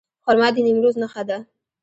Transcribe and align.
خرما 0.23 0.47
د 0.55 0.57
نیمروز 0.65 0.95
نښه 1.01 1.23
ده. 1.29 1.37